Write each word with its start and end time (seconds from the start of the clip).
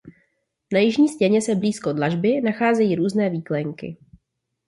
Na 0.73 0.79
jižní 0.79 1.09
stěně 1.09 1.41
se 1.41 1.55
blízko 1.55 1.93
dlažby 1.93 2.41
nacházejí 2.41 2.95
různé 2.95 3.29
výklenky. 3.29 3.97